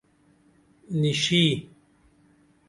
نِیشی! 1.01 1.45